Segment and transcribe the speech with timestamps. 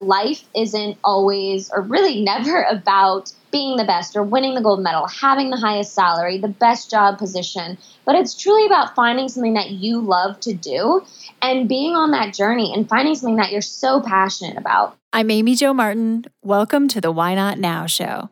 [0.00, 5.06] life isn't always, or really never, about being the best or winning the gold medal,
[5.08, 9.70] having the highest salary, the best job position, but it's truly about finding something that
[9.70, 11.04] you love to do
[11.42, 14.96] and being on that journey and finding something that you're so passionate about.
[15.12, 16.24] I'm Amy Jo Martin.
[16.42, 18.30] Welcome to the Why Not Now show.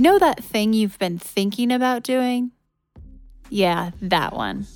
[0.00, 2.52] You know that thing you've been thinking about doing?
[3.50, 4.66] Yeah, that one.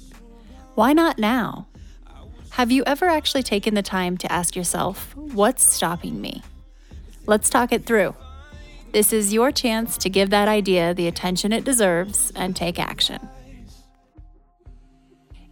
[0.74, 1.66] Why not now?
[2.51, 6.42] Have you ever actually taken the time to ask yourself, what's stopping me?
[7.24, 8.15] Let's talk it through.
[8.92, 13.27] This is your chance to give that idea the attention it deserves and take action.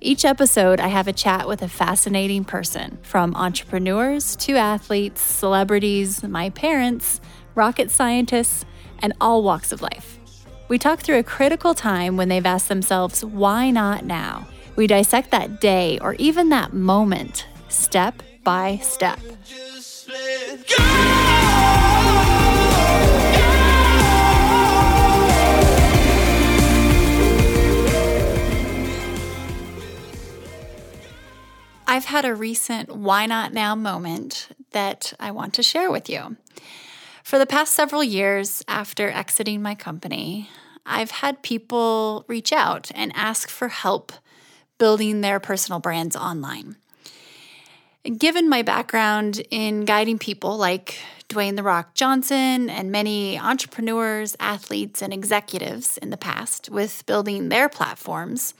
[0.02, 6.22] Each episode, I have a chat with a fascinating person, from entrepreneurs to athletes, celebrities,
[6.22, 7.22] my parents,
[7.54, 8.66] rocket scientists,
[9.02, 10.18] and all walks of life.
[10.68, 14.46] We talk through a critical time when they've asked themselves, why not now?
[14.76, 19.18] We dissect that day or even that moment, step by step.
[31.86, 36.38] I've had a recent why not now moment that I want to share with you.
[37.22, 40.50] For the past several years after exiting my company,
[40.84, 44.12] I've had people reach out and ask for help
[44.78, 46.76] building their personal brands online.
[48.18, 55.00] Given my background in guiding people like Dwayne The Rock Johnson and many entrepreneurs, athletes,
[55.00, 58.54] and executives in the past with building their platforms,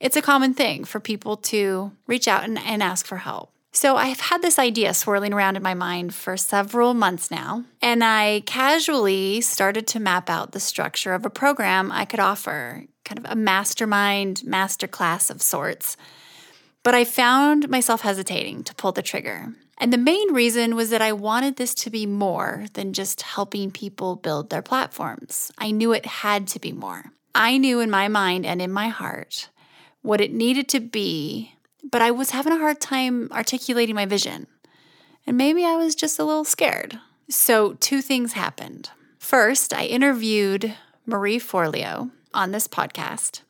[0.00, 3.52] it's a common thing for people to reach out and, and ask for help.
[3.72, 8.02] So I've had this idea swirling around in my mind for several months now, and
[8.02, 13.18] I casually started to map out the structure of a program I could offer, kind
[13.18, 15.96] of a mastermind masterclass of sorts.
[16.82, 19.54] But I found myself hesitating to pull the trigger.
[19.78, 23.70] And the main reason was that I wanted this to be more than just helping
[23.70, 25.52] people build their platforms.
[25.58, 27.04] I knew it had to be more.
[27.34, 29.48] I knew in my mind and in my heart
[30.02, 34.46] what it needed to be but I was having a hard time articulating my vision.
[35.26, 36.98] And maybe I was just a little scared.
[37.28, 38.90] So, two things happened.
[39.18, 40.74] First, I interviewed
[41.06, 43.42] Marie Forleo on this podcast,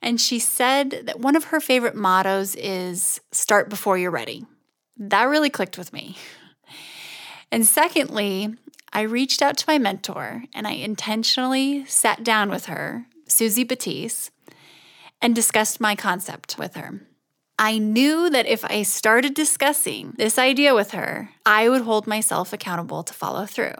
[0.00, 4.46] and she said that one of her favorite mottos is start before you're ready.
[4.96, 6.16] That really clicked with me.
[7.50, 8.54] And secondly,
[8.92, 14.30] I reached out to my mentor and I intentionally sat down with her, Suzy Batiz,
[15.20, 17.00] and discussed my concept with her.
[17.58, 22.52] I knew that if I started discussing this idea with her, I would hold myself
[22.52, 23.74] accountable to follow through.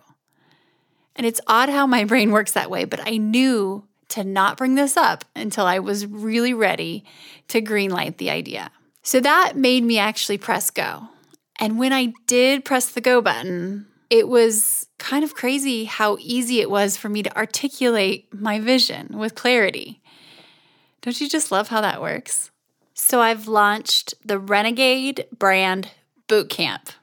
[1.15, 4.75] And it's odd how my brain works that way, but I knew to not bring
[4.75, 7.05] this up until I was really ready
[7.49, 8.71] to greenlight the idea.
[9.03, 11.09] So that made me actually press go.
[11.61, 16.61] And when I did press the go button, it was kind of crazy how easy
[16.61, 20.01] it was for me to articulate my vision with clarity.
[21.03, 22.51] Don't you just love how that works?
[23.01, 25.93] So I've launched the Renegade Brand
[26.27, 26.95] Bootcamp.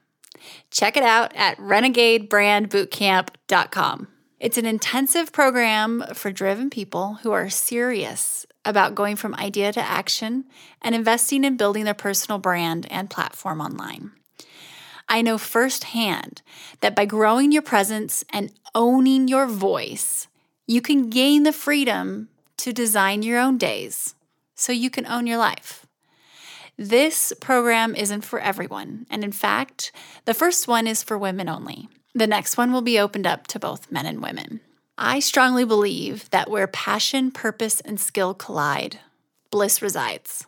[0.69, 4.07] Check it out at renegadebrandbootcamp.com.
[4.37, 9.81] It's an intensive program for driven people who are serious about going from idea to
[9.81, 10.43] action
[10.81, 14.11] and investing in building their personal brand and platform online.
[15.07, 16.41] I know firsthand
[16.81, 20.27] that by growing your presence and owning your voice,
[20.67, 22.27] you can gain the freedom
[22.57, 24.13] to design your own days
[24.55, 25.84] so you can own your life.
[26.77, 29.93] This program isn't for everyone, and in fact,
[30.25, 31.87] the first one is for women only.
[32.13, 34.59] The next one will be opened up to both men and women.
[34.97, 38.99] I strongly believe that where passion, purpose, and skill collide,
[39.51, 40.45] bliss resides.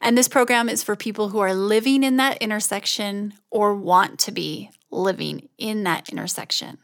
[0.00, 4.32] And this program is for people who are living in that intersection or want to
[4.32, 6.78] be living in that intersection.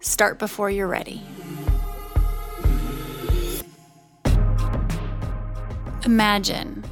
[0.00, 1.22] start before you're ready.
[6.04, 6.82] Imagine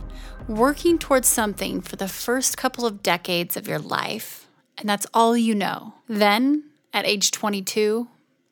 [0.50, 4.40] working towards something for the first couple of decades of your life
[4.80, 5.94] and that's all you know.
[6.08, 8.08] Then at age 22,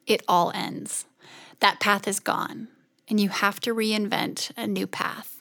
[0.07, 1.07] it all ends.
[1.61, 2.69] That path is gone,
[3.09, 5.39] and you have to reinvent a new path.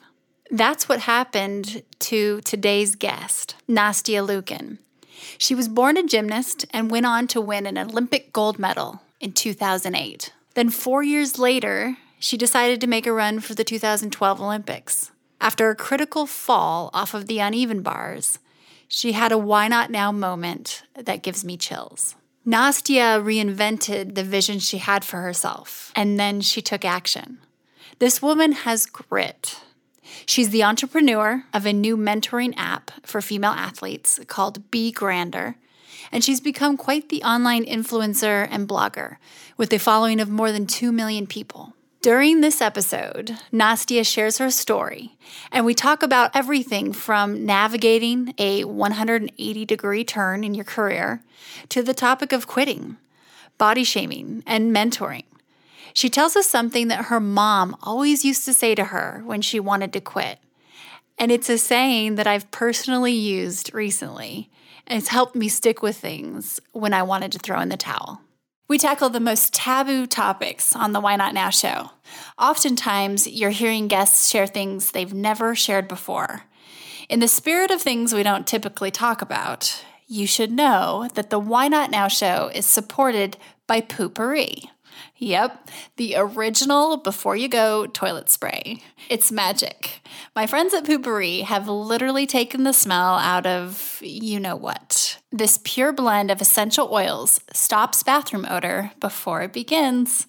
[0.50, 4.78] That's what happened to today's guest, Nastia Liukin.
[5.36, 9.32] She was born a gymnast and went on to win an Olympic gold medal in
[9.32, 10.32] 2008.
[10.54, 15.12] Then, four years later, she decided to make a run for the 2012 Olympics.
[15.40, 18.38] After a critical fall off of the uneven bars,
[18.88, 22.16] she had a why not now moment that gives me chills.
[22.46, 27.38] Nastia reinvented the vision she had for herself, and then she took action.
[27.98, 29.60] This woman has grit.
[30.24, 35.56] She's the entrepreneur of a new mentoring app for female athletes called Be Grander,
[36.10, 39.16] and she's become quite the online influencer and blogger
[39.56, 41.74] with a following of more than 2 million people.
[42.00, 45.16] During this episode, Nastia shares her story,
[45.50, 51.24] and we talk about everything from navigating a 180 degree turn in your career
[51.70, 52.98] to the topic of quitting,
[53.58, 55.24] body shaming, and mentoring.
[55.92, 59.58] She tells us something that her mom always used to say to her when she
[59.58, 60.38] wanted to quit.
[61.18, 64.50] And it's a saying that I've personally used recently,
[64.86, 68.20] and it's helped me stick with things when I wanted to throw in the towel.
[68.68, 71.92] We tackle the most taboo topics on the Why Not Now show.
[72.38, 76.42] Oftentimes, you're hearing guests share things they've never shared before.
[77.08, 81.38] In the spirit of things we don't typically talk about, you should know that the
[81.38, 84.68] Why Not Now show is supported by Poo-Pourri.
[85.20, 88.82] Yep, the original before you go toilet spray.
[89.08, 90.00] It's magic.
[90.36, 95.18] My friends at Poo-Pourri have literally taken the smell out of you know what.
[95.32, 100.28] This pure blend of essential oils stops bathroom odor before it begins.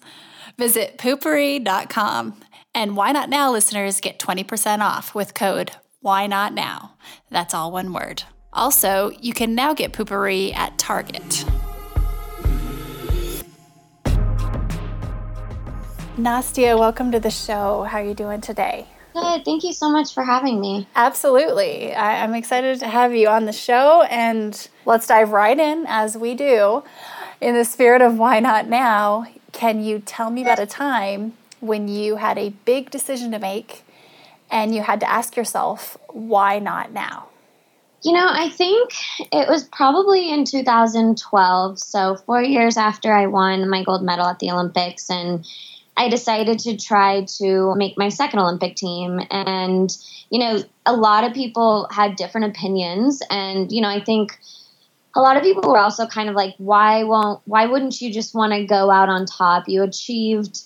[0.58, 2.34] Visit poopourri.com.
[2.74, 5.70] and Why Not Now listeners get 20% off with code
[6.00, 6.96] Why Not Now.
[7.30, 8.24] That's all one word.
[8.52, 11.44] Also, you can now get Poo-Pourri at Target.
[16.20, 17.84] Nastia, welcome to the show.
[17.84, 18.86] How are you doing today?
[19.14, 19.42] Good.
[19.42, 20.86] Thank you so much for having me.
[20.94, 21.94] Absolutely.
[21.94, 26.18] I, am excited to have you on the show, and let's dive right in as
[26.18, 26.84] we do.
[27.40, 31.88] In the spirit of why not now, can you tell me about a time when
[31.88, 33.82] you had a big decision to make
[34.50, 37.28] and you had to ask yourself, why not now?
[38.02, 38.92] You know, I think
[39.32, 41.78] it was probably in 2012.
[41.78, 45.08] So, four years after I won my gold medal at the Olympics.
[45.08, 45.46] And
[46.00, 49.20] I decided to try to make my second Olympic team.
[49.30, 49.94] And,
[50.30, 53.20] you know, a lot of people had different opinions.
[53.28, 54.38] And, you know, I think
[55.14, 58.34] a lot of people were also kind of like, why won't, why wouldn't you just
[58.34, 59.64] want to go out on top?
[59.68, 60.62] You achieved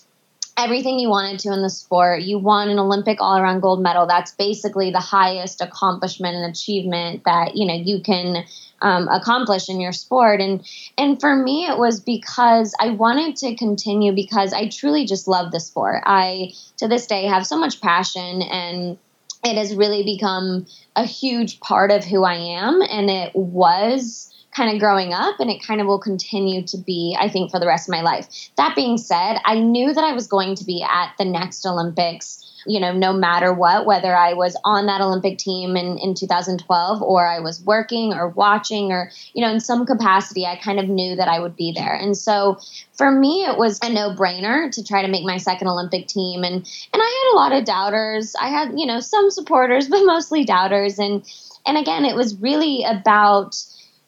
[0.55, 2.21] everything you wanted to in the sport.
[2.21, 4.07] You won an Olympic all around gold medal.
[4.07, 8.45] That's basically the highest accomplishment and achievement that, you know, you can
[8.85, 10.39] um, accomplish in your sport.
[10.39, 10.65] And
[10.97, 15.51] and for me, it was because I wanted to continue because I truly just love
[15.51, 16.03] the sport.
[16.05, 18.97] I to this day have so much passion and
[19.43, 22.81] it has really become a huge part of who I am.
[22.81, 27.13] And it was kind of growing up and it kind of will continue to be
[27.19, 30.13] i think for the rest of my life that being said i knew that i
[30.13, 34.33] was going to be at the next olympics you know, no matter what, whether I
[34.33, 39.11] was on that Olympic team in, in 2012 or I was working or watching or,
[39.33, 41.93] you know, in some capacity, I kind of knew that I would be there.
[41.93, 42.57] And so
[42.93, 46.43] for me, it was a no brainer to try to make my second Olympic team.
[46.43, 48.35] And, and I had a lot of doubters.
[48.39, 50.99] I had, you know, some supporters, but mostly doubters.
[50.99, 51.23] And,
[51.65, 53.55] and again, it was really about,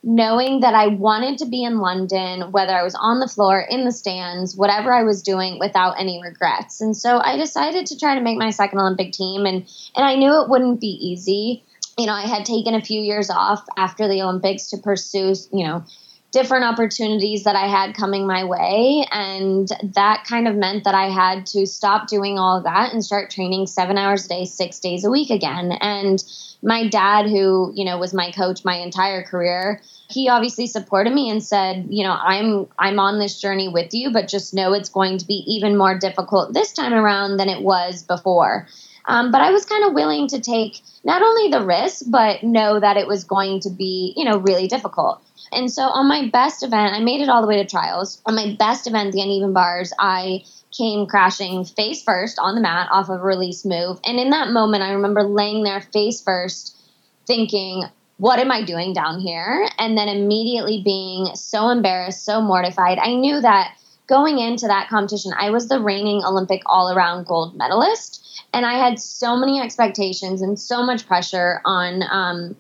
[0.04, 3.84] knowing that I wanted to be in London, whether I was on the floor, in
[3.86, 6.82] the stands, whatever I was doing, without any regrets.
[6.82, 10.16] And so I decided to try to make my second Olympic team, and and I
[10.16, 11.64] knew it wouldn't be easy.
[11.98, 15.66] You know, I had taken a few years off after the Olympics to pursue, you
[15.66, 15.84] know,
[16.38, 19.08] different opportunities that I had coming my way.
[19.12, 23.04] And that kind of meant that I had to stop doing all of that and
[23.04, 25.72] start training seven hours a day, six days a week again.
[25.72, 26.24] And
[26.62, 31.32] my dad, who, you know, was my coach my entire career, he obviously supported me
[31.32, 34.90] and said, you know, I'm I'm on this journey with you, but just know it's
[34.90, 38.68] going to be even more difficult this time around than it was before.
[39.08, 42.80] Um, but I was kind of willing to take not only the risk, but know
[42.80, 45.24] that it was going to be, you know, really difficult.
[45.52, 48.22] And so on my best event, I made it all the way to trials.
[48.26, 50.44] On my best event, the uneven bars, I
[50.76, 54.00] came crashing face first on the mat off of a release move.
[54.06, 56.76] And in that moment, I remember laying there face first,
[57.26, 57.84] thinking,
[58.18, 59.70] what am I doing down here?
[59.78, 62.98] And then immediately being so embarrassed, so mortified.
[63.00, 63.78] I knew that
[64.08, 68.24] going into that competition, I was the reigning Olympic all around gold medalist.
[68.54, 72.56] And I had so many expectations and so much pressure on um,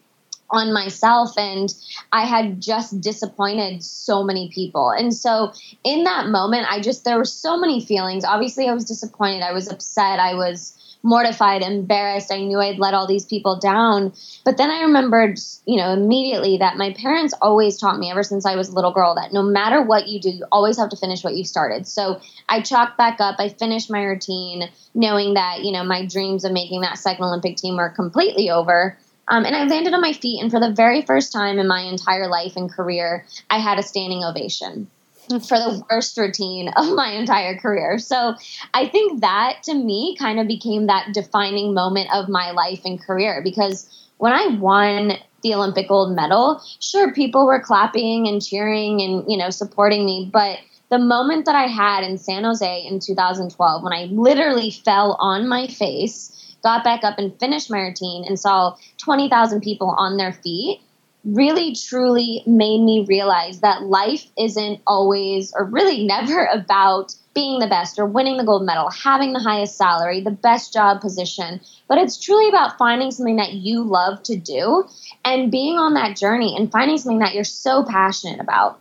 [0.49, 1.73] on myself and
[2.11, 4.91] I had just disappointed so many people.
[4.91, 5.51] And so
[5.83, 8.23] in that moment I just there were so many feelings.
[8.23, 10.73] Obviously I was disappointed, I was upset, I was
[11.03, 12.31] mortified, embarrassed.
[12.31, 14.13] I knew I'd let all these people down.
[14.43, 18.45] But then I remembered, you know, immediately that my parents always taught me ever since
[18.45, 20.97] I was a little girl that no matter what you do, you always have to
[20.97, 21.87] finish what you started.
[21.87, 26.43] So I chalked back up, I finished my routine, knowing that, you know, my dreams
[26.43, 28.97] of making that second Olympic team were completely over.
[29.29, 31.81] Um, and I landed on my feet, and for the very first time in my
[31.81, 34.87] entire life and career, I had a standing ovation
[35.27, 37.99] for the worst routine of my entire career.
[37.99, 38.35] So
[38.73, 43.01] I think that to me kind of became that defining moment of my life and
[43.01, 49.01] career because when I won the Olympic gold medal, sure, people were clapping and cheering
[49.01, 52.99] and, you know, supporting me, but the moment that I had in San Jose in
[52.99, 58.25] 2012, when I literally fell on my face, got back up and finished my routine
[58.25, 60.81] and saw 20,000 people on their feet,
[61.23, 67.67] really truly made me realize that life isn't always or really never about being the
[67.67, 71.99] best or winning the gold medal, having the highest salary, the best job position, but
[71.99, 74.85] it's truly about finding something that you love to do
[75.23, 78.79] and being on that journey and finding something that you're so passionate about.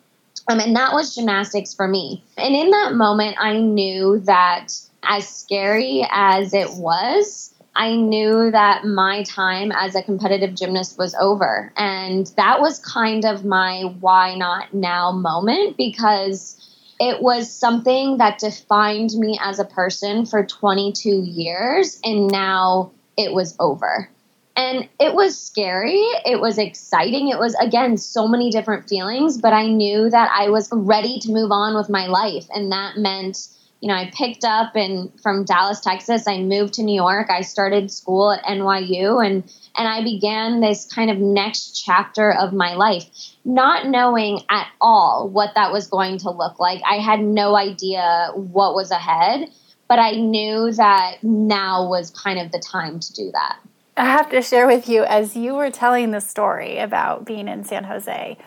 [0.48, 2.24] Um, and that was gymnastics for me.
[2.38, 4.68] And in that moment, I knew that
[5.02, 11.14] as scary as it was, I knew that my time as a competitive gymnast was
[11.14, 11.72] over.
[11.76, 16.56] And that was kind of my why not now moment because
[16.98, 22.00] it was something that defined me as a person for 22 years.
[22.02, 24.10] And now it was over.
[24.56, 26.00] And it was scary.
[26.24, 27.28] It was exciting.
[27.28, 31.30] It was, again, so many different feelings, but I knew that I was ready to
[31.30, 32.46] move on with my life.
[32.54, 33.48] And that meant
[33.80, 37.28] you know, I picked up and from Dallas, Texas, I moved to New York.
[37.30, 39.44] I started school at NYU and
[39.78, 43.04] and I began this kind of next chapter of my life,
[43.44, 46.80] not knowing at all what that was going to look like.
[46.88, 49.50] I had no idea what was ahead,
[49.86, 53.58] but I knew that now was kind of the time to do that.
[53.98, 57.64] I have to share with you as you were telling the story about being in
[57.64, 58.38] San Jose,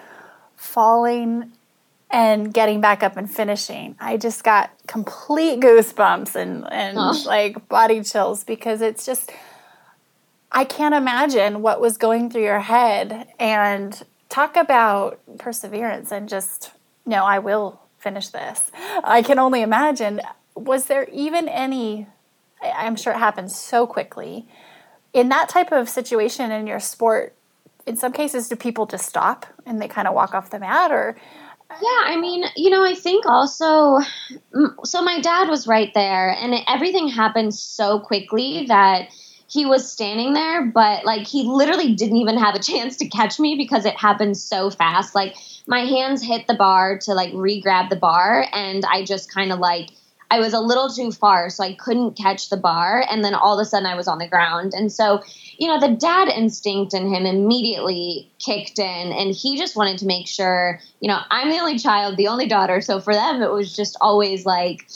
[0.55, 1.51] falling
[2.11, 3.95] and getting back up and finishing.
[3.99, 7.23] I just got complete goosebumps and, and oh.
[7.25, 9.31] like body chills because it's just,
[10.51, 13.27] I can't imagine what was going through your head.
[13.39, 16.71] And talk about perseverance and just,
[17.05, 18.71] no, I will finish this.
[19.03, 20.21] I can only imagine.
[20.55, 22.07] Was there even any,
[22.63, 24.47] I'm sure it happens so quickly.
[25.13, 27.35] In that type of situation in your sport,
[27.85, 30.91] in some cases, do people just stop and they kind of walk off the mat
[30.91, 31.15] or
[31.69, 33.99] yeah, I mean, you know, I think also,
[34.83, 39.09] so my dad was right there, and it, everything happened so quickly that
[39.47, 43.39] he was standing there, but like he literally didn't even have a chance to catch
[43.39, 45.13] me because it happened so fast.
[45.13, 45.35] Like
[45.67, 49.51] my hands hit the bar to like re grab the bar, and I just kind
[49.51, 49.91] of like
[50.31, 53.03] I was a little too far, so I couldn't catch the bar.
[53.09, 54.73] And then all of a sudden I was on the ground.
[54.75, 55.21] And so,
[55.57, 59.11] you know, the dad instinct in him immediately kicked in.
[59.11, 62.47] And he just wanted to make sure, you know, I'm the only child, the only
[62.47, 62.81] daughter.
[62.81, 64.87] So for them, it was just always like,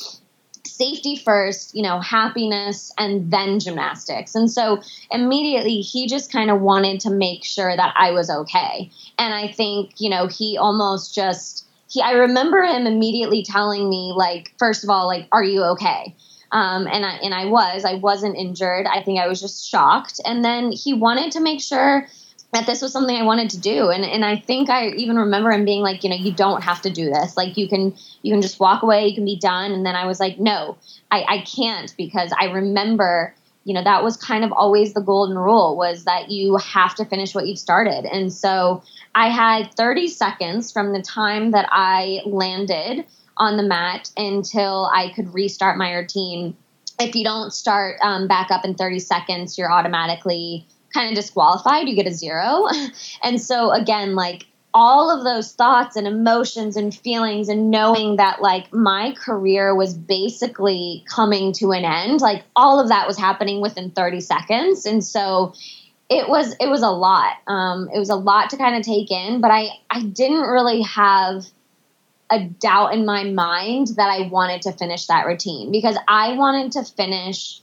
[0.65, 4.33] safety first, you know, happiness, and then gymnastics.
[4.33, 8.89] And so immediately he just kind of wanted to make sure that I was okay.
[9.17, 11.62] And I think, you know, he almost just
[11.93, 16.15] he I remember him immediately telling me like first of all like are you okay?
[16.51, 18.85] Um, and I and I was I wasn't injured.
[18.87, 20.19] I think I was just shocked.
[20.25, 22.07] And then he wanted to make sure
[22.53, 23.89] that this was something I wanted to do.
[23.89, 26.81] And and I think I even remember him being like, you know, you don't have
[26.83, 27.37] to do this.
[27.37, 29.71] Like you can you can just walk away, you can be done.
[29.71, 30.77] And then I was like, no,
[31.11, 33.35] I, I can't because I remember
[33.65, 37.05] you know that was kind of always the golden rule was that you have to
[37.05, 38.83] finish what you've started and so
[39.15, 43.05] i had 30 seconds from the time that i landed
[43.37, 46.55] on the mat until i could restart my routine.
[46.99, 51.87] If you don't start um, back up in 30 seconds you're automatically kind of disqualified
[51.87, 52.67] you get a zero.
[53.23, 58.41] And so again like all of those thoughts and emotions and feelings and knowing that
[58.41, 63.61] like my career was basically coming to an end like all of that was happening
[63.61, 64.85] within 30 seconds.
[64.85, 65.53] And so
[66.13, 69.11] it was it was a lot um, it was a lot to kind of take
[69.11, 71.45] in but i i didn't really have
[72.31, 76.71] a doubt in my mind that i wanted to finish that routine because i wanted
[76.71, 77.61] to finish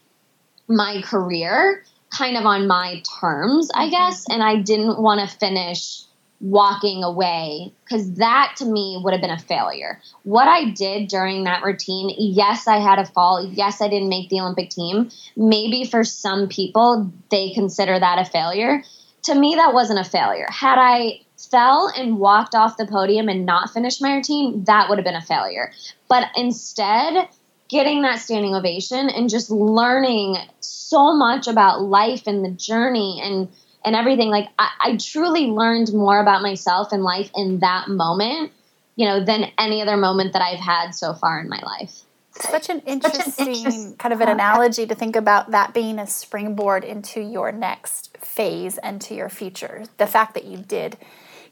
[0.68, 1.84] my career
[2.16, 3.90] kind of on my terms i mm-hmm.
[3.90, 6.02] guess and i didn't want to finish
[6.40, 10.00] walking away because that to me would have been a failure.
[10.22, 13.46] What I did during that routine, yes, I had a fall.
[13.52, 15.10] Yes, I didn't make the Olympic team.
[15.36, 18.82] Maybe for some people, they consider that a failure.
[19.24, 20.46] to me, that wasn't a failure.
[20.48, 21.20] Had I
[21.50, 25.14] fell and walked off the podium and not finished my routine, that would have been
[25.14, 25.72] a failure.
[26.08, 27.28] But instead,
[27.68, 33.48] getting that standing ovation and just learning so much about life and the journey and
[33.84, 38.52] and everything like I, I truly learned more about myself and life in that moment
[38.96, 42.02] you know than any other moment that i've had so far in my life
[42.38, 47.20] such an interesting kind of an analogy to think about that being a springboard into
[47.20, 49.84] your next phase and to your future.
[49.98, 50.96] The fact that you did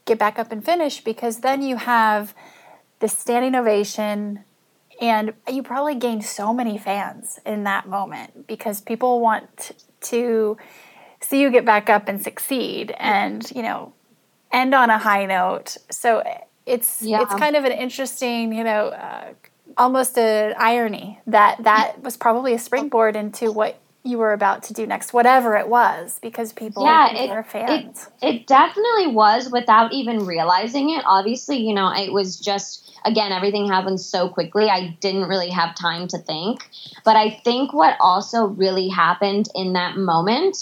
[0.05, 2.33] get back up and finish, because then you have
[2.99, 4.43] the standing ovation,
[5.01, 9.71] and you probably gained so many fans in that moment because people want
[10.01, 10.57] to
[11.21, 13.93] see you get back up and succeed and, you know,
[14.51, 15.77] end on a high note.
[15.91, 16.23] So
[16.65, 17.21] it's yeah.
[17.21, 19.33] it's kind of an interesting, you know, uh,
[19.77, 24.73] almost an irony that that was probably a springboard into what you were about to
[24.73, 28.07] do next, whatever it was, because people yeah, it, are fans.
[28.21, 31.03] It, it definitely was without even realizing it.
[31.05, 34.69] Obviously, you know, it was just, again, everything happened so quickly.
[34.69, 36.69] I didn't really have time to think.
[37.03, 40.57] But I think what also really happened in that moment,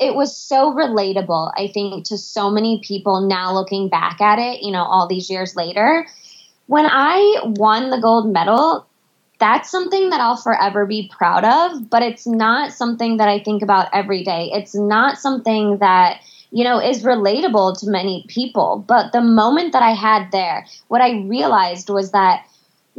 [0.00, 4.62] it was so relatable, I think, to so many people now looking back at it,
[4.62, 6.06] you know, all these years later.
[6.66, 8.86] When I won the gold medal,
[9.38, 13.62] that's something that I'll forever be proud of, but it's not something that I think
[13.62, 14.50] about every day.
[14.52, 18.84] It's not something that, you know, is relatable to many people.
[18.86, 22.46] But the moment that I had there, what I realized was that,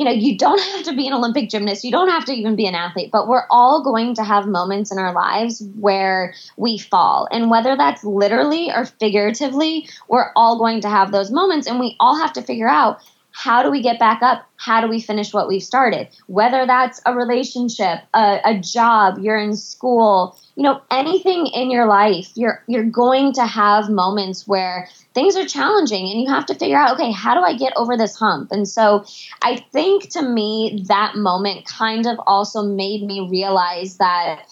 [0.01, 2.55] you know, you don't have to be an Olympic gymnast, you don't have to even
[2.55, 6.79] be an athlete, but we're all going to have moments in our lives where we
[6.79, 7.27] fall.
[7.31, 11.67] And whether that's literally or figuratively, we're all going to have those moments.
[11.67, 12.99] And we all have to figure out
[13.31, 14.45] how do we get back up?
[14.57, 16.09] How do we finish what we've started?
[16.27, 21.87] Whether that's a relationship, a, a, job, you're in school, you know, anything in your
[21.87, 26.55] life, you're you're going to have moments where things are challenging and you have to
[26.55, 28.51] figure out, okay, how do I get over this hump?
[28.51, 29.05] And so
[29.41, 34.45] I think to me that moment kind of also made me realize that,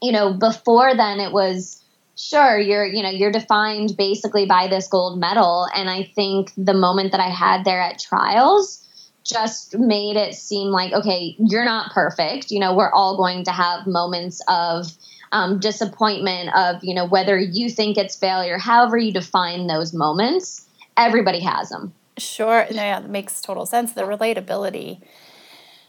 [0.00, 1.83] you know, before then it was
[2.16, 5.68] sure you're you know you're defined basically by this gold medal.
[5.74, 8.80] And i think the moment that i had there at trials
[9.24, 12.50] just made it seem like okay you're not perfect.
[12.50, 14.86] You know we're all going to have moments of
[15.32, 20.66] um, disappointment of you know whether you think it's failure however you define those moments
[20.96, 22.66] everybody has them sure.
[22.70, 23.92] Yeah that makes total sense.
[23.92, 25.00] The relatability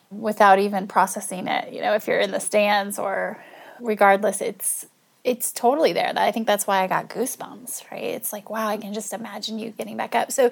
[0.10, 3.44] without even processing it you know if you're in the stands or
[3.80, 4.86] regardless it's
[5.26, 6.14] it's totally there.
[6.16, 8.04] I think that's why I got goosebumps, right?
[8.04, 10.32] It's like, wow, I can just imagine you getting back up.
[10.32, 10.52] So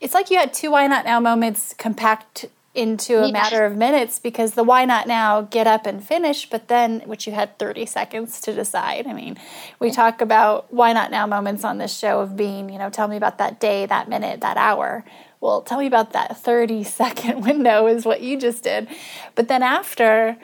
[0.00, 3.32] it's like you had two why not now moments compact into a yeah.
[3.32, 7.26] matter of minutes because the why not now get up and finish, but then which
[7.26, 9.06] you had 30 seconds to decide.
[9.06, 9.36] I mean,
[9.78, 13.06] we talk about why not now moments on this show of being, you know, tell
[13.06, 15.04] me about that day, that minute, that hour.
[15.40, 18.88] Well, tell me about that 30 second window is what you just did.
[19.34, 20.38] But then after,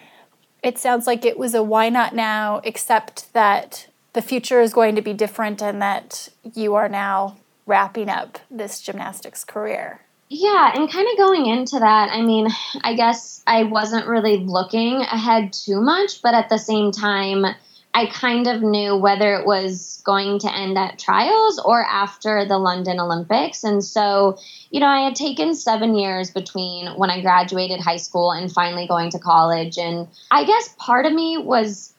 [0.62, 4.96] it sounds like it was a why not now, except that the future is going
[4.96, 10.00] to be different and that you are now wrapping up this gymnastics career.
[10.28, 12.48] Yeah, and kind of going into that, I mean,
[12.82, 17.44] I guess I wasn't really looking ahead too much, but at the same time,
[17.92, 22.58] I kind of knew whether it was going to end at trials or after the
[22.58, 23.64] London Olympics.
[23.64, 24.38] And so,
[24.70, 28.86] you know, I had taken seven years between when I graduated high school and finally
[28.86, 29.76] going to college.
[29.76, 31.92] And I guess part of me was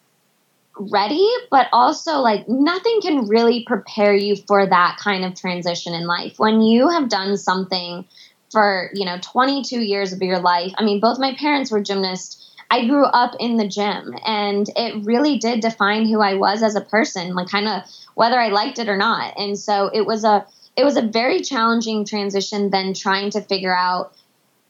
[0.78, 6.08] ready, but also like nothing can really prepare you for that kind of transition in
[6.08, 6.40] life.
[6.40, 8.06] When you have done something
[8.50, 12.41] for, you know, 22 years of your life, I mean, both my parents were gymnasts
[12.72, 16.74] I grew up in the gym and it really did define who I was as
[16.76, 17.84] a person, like kind of
[18.16, 19.38] whether I liked it or not.
[19.38, 23.76] And so it was a it was a very challenging transition then trying to figure
[23.76, 24.16] out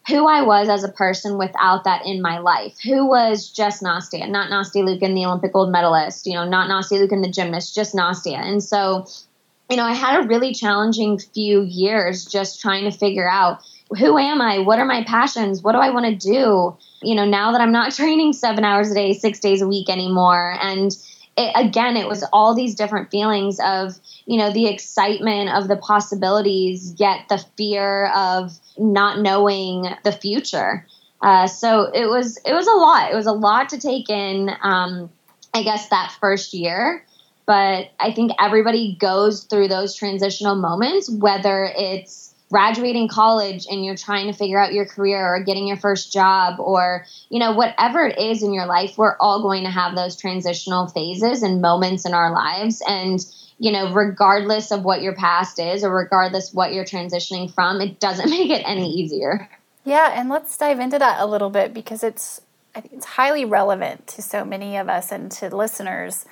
[0.07, 2.75] who I was as a person without that in my life.
[2.83, 7.07] Who was just Nastia, not Nastia Liukin, the Olympic gold medalist, you know, not Nastia
[7.07, 8.39] Liukin, the gymnast, just Nastia.
[8.39, 9.05] And so,
[9.69, 13.63] you know, I had a really challenging few years just trying to figure out
[13.95, 14.57] who am I?
[14.57, 15.61] What are my passions?
[15.61, 16.77] What do I want to do?
[17.01, 19.89] You know, now that I'm not training seven hours a day, six days a week
[19.89, 20.57] anymore.
[20.61, 20.95] And
[21.37, 25.77] it, again, it was all these different feelings of, you know, the excitement of the
[25.77, 30.85] possibilities, yet the fear of not knowing the future.
[31.21, 33.11] Uh, so it was it was a lot.
[33.11, 34.49] It was a lot to take in.
[34.61, 35.09] Um,
[35.53, 37.05] I guess that first year,
[37.45, 42.20] but I think everybody goes through those transitional moments, whether it's
[42.51, 46.59] graduating college and you're trying to figure out your career or getting your first job
[46.59, 50.15] or you know whatever it is in your life we're all going to have those
[50.15, 53.25] transitional phases and moments in our lives and
[53.61, 57.99] you know, regardless of what your past is or regardless what you're transitioning from, it
[57.99, 59.47] doesn't make it any easier.
[59.85, 62.41] Yeah, and let's dive into that a little bit because it's
[62.73, 66.25] I think it's highly relevant to so many of us and to listeners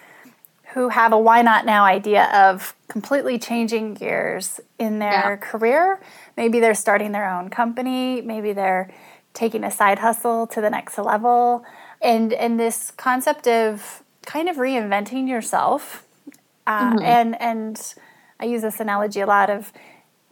[0.74, 5.36] who have a why not now idea of completely changing gears in their yeah.
[5.38, 6.00] career.
[6.38, 8.92] Maybe they're starting their own company, maybe they're
[9.34, 11.66] taking a side hustle to the next level.
[12.02, 16.06] And and this concept of kind of reinventing yourself.
[16.68, 17.04] Uh, mm-hmm.
[17.04, 17.94] and and
[18.40, 19.74] I use this analogy a lot of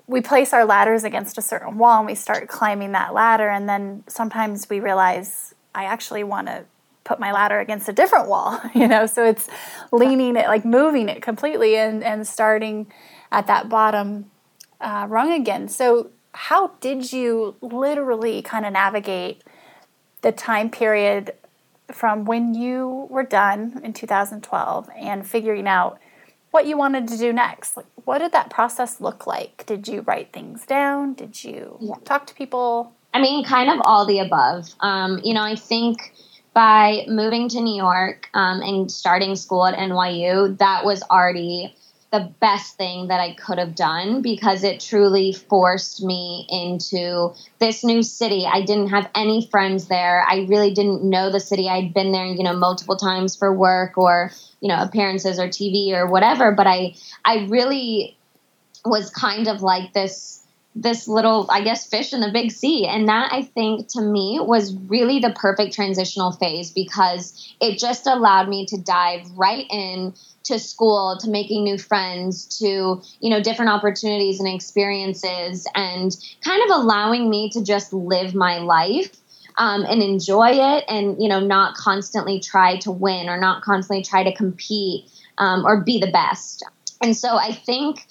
[0.05, 3.67] we place our ladders against a certain wall and we start climbing that ladder and
[3.67, 6.63] then sometimes we realize I actually want to
[7.07, 9.05] put my ladder against a different wall, you know.
[9.05, 9.47] So it's
[9.91, 12.87] leaning it, like moving it completely, and and starting
[13.31, 14.29] at that bottom
[14.81, 15.67] uh, rung again.
[15.69, 19.43] So how did you literally kind of navigate
[20.21, 21.31] the time period
[21.91, 25.99] from when you were done in 2012 and figuring out
[26.51, 27.77] what you wanted to do next?
[27.77, 29.65] Like, what did that process look like?
[29.65, 31.13] Did you write things down?
[31.13, 31.95] Did you yeah.
[32.05, 32.93] talk to people?
[33.13, 34.75] I mean, kind of all the above.
[34.81, 36.13] Um, you know, I think
[36.57, 41.75] by moving to New York um, and starting school at NYU, that was already
[42.11, 47.83] the best thing that I could have done because it truly forced me into this
[47.83, 48.47] new city.
[48.51, 50.25] I didn't have any friends there.
[50.27, 51.69] I really didn't know the city.
[51.69, 55.91] I'd been there, you know, multiple times for work or, you know, appearances or TV
[55.91, 58.17] or whatever, but I I really
[58.83, 60.36] was kind of like this
[60.81, 62.85] this little, I guess, fish in the big sea.
[62.85, 68.05] And that I think to me was really the perfect transitional phase because it just
[68.05, 70.13] allowed me to dive right in
[70.43, 76.61] to school to making new friends to you know different opportunities and experiences and kind
[76.63, 79.13] of allowing me to just live my life
[79.57, 84.03] um, and enjoy it and you know not constantly try to win or not constantly
[84.03, 86.63] try to compete um, or be the best
[87.01, 88.07] and so i think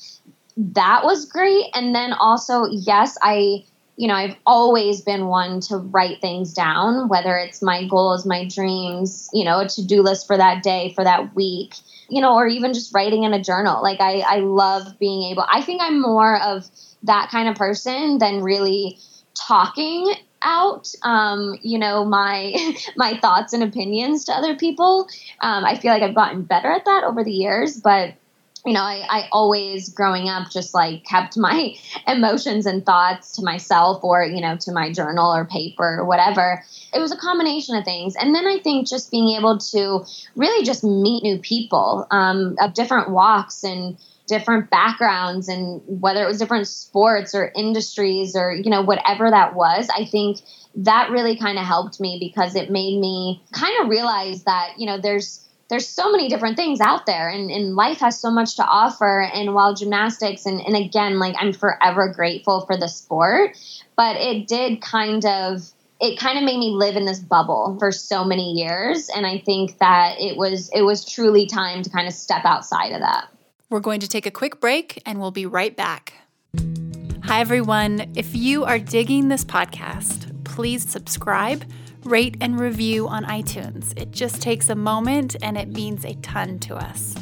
[0.57, 1.67] that was great.
[1.75, 3.65] And then also, yes, I,
[3.97, 8.47] you know, I've always been one to write things down, whether it's my goals, my
[8.47, 11.75] dreams, you know, a to do list for that day, for that week,
[12.09, 13.83] you know, or even just writing in a journal.
[13.83, 16.67] Like, I, I love being able, I think I'm more of
[17.03, 18.99] that kind of person than really
[19.35, 22.55] talking out um, you know my
[22.97, 25.09] my thoughts and opinions to other people
[25.41, 28.15] um, i feel like i've gotten better at that over the years but
[28.67, 31.77] you know, I, I always growing up just like kept my
[32.07, 36.63] emotions and thoughts to myself or, you know, to my journal or paper or whatever.
[36.93, 38.17] It was a combination of things.
[38.17, 42.75] And then I think just being able to really just meet new people um, of
[42.75, 48.71] different walks and different backgrounds and whether it was different sports or industries or, you
[48.71, 50.39] know, whatever that was, I think
[50.75, 54.87] that really kind of helped me because it made me kind of realize that, you
[54.87, 58.57] know, there's, there's so many different things out there and, and life has so much
[58.57, 59.23] to offer.
[59.23, 63.57] And while gymnastics and, and again like i'm forever grateful for the sport
[63.97, 67.91] but it did kind of it kind of made me live in this bubble for
[67.91, 69.09] so many years.
[69.15, 72.93] And i think that it was it was truly time to kind of step outside
[72.93, 73.29] of that.
[73.69, 76.15] We're going to take a quick break and we'll be right back.
[77.25, 78.13] Hi everyone.
[78.15, 81.65] If you are digging this podcast please subscribe
[82.07, 83.93] rate and review on iTunes.
[84.01, 87.15] It just takes a moment and it means a ton to us.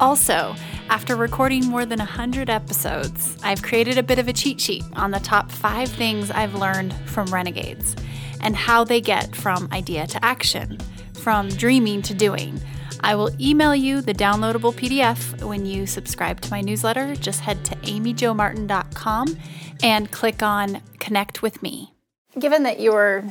[0.00, 0.54] Also,
[0.88, 5.10] after recording more than 100 episodes, I've created a bit of a cheat sheet on
[5.10, 7.94] the top five things I've learned from renegades
[8.40, 10.78] and how they get from idea to action,
[11.14, 12.58] from dreaming to doing.
[13.02, 17.14] I will email you the downloadable PDF when you subscribe to my newsletter.
[17.16, 19.36] Just head to amyjomartin.com
[19.82, 21.92] and click on Connect with Me.
[22.38, 23.24] Given that you're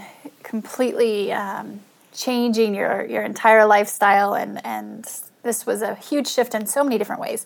[0.49, 1.79] completely um,
[2.11, 5.07] changing your, your entire lifestyle, and, and
[5.43, 7.45] this was a huge shift in so many different ways,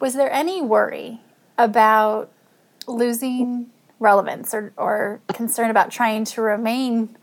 [0.00, 1.20] was there any worry
[1.56, 2.28] about
[2.88, 7.16] losing relevance or, or concern about trying to remain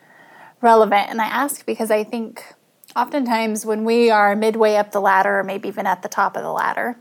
[0.62, 1.10] relevant?
[1.10, 2.55] And I ask because I think
[2.95, 6.43] oftentimes when we are midway up the ladder, or maybe even at the top of
[6.43, 6.97] the ladder,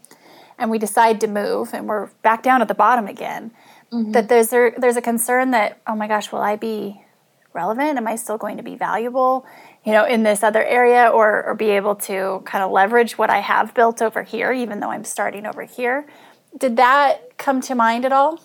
[0.58, 3.52] and we decide to move and we're back down at the bottom again,
[3.92, 4.10] mm-hmm.
[4.10, 7.04] that there's a, there's a concern that oh my gosh, will I be
[7.58, 7.98] relevant?
[7.98, 9.44] Am I still going to be valuable,
[9.84, 13.30] you know, in this other area, or or be able to kind of leverage what
[13.30, 16.06] I have built over here, even though I'm starting over here?
[16.56, 18.40] Did that come to mind at all?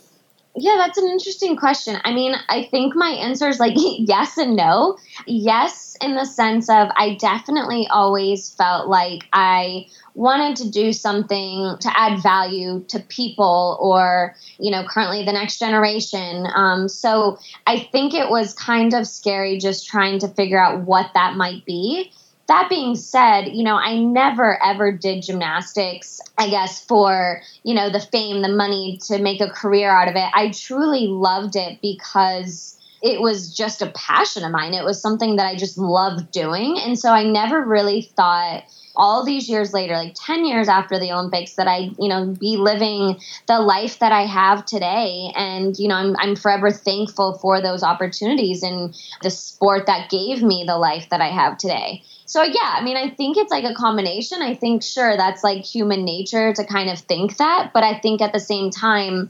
[0.55, 1.97] Yeah, that's an interesting question.
[2.03, 4.97] I mean, I think my answer is like yes and no.
[5.25, 11.75] Yes, in the sense of I definitely always felt like I wanted to do something
[11.79, 16.45] to add value to people or, you know, currently the next generation.
[16.53, 21.09] Um, so I think it was kind of scary just trying to figure out what
[21.15, 22.11] that might be.
[22.47, 27.89] that being said, you know, I never ever did gymnastics, I guess, for, you know,
[27.89, 30.29] the fame, the money to make a career out of it.
[30.33, 34.73] I truly loved it because it was just a passion of mine.
[34.73, 36.79] It was something that I just loved doing.
[36.79, 38.63] And so I never really thought
[38.95, 42.55] all these years later, like 10 years after the Olympics, that I, you know, be
[42.55, 45.33] living the life that I have today.
[45.35, 50.41] And, you know, I'm, I'm forever thankful for those opportunities and the sport that gave
[50.41, 52.03] me the life that I have today.
[52.25, 54.41] So, yeah, I mean, I think it's like a combination.
[54.41, 57.71] I think, sure, that's like human nature to kind of think that.
[57.73, 59.29] But I think at the same time,